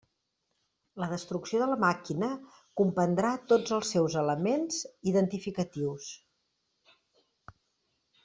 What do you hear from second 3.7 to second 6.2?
els seus elements identificatius.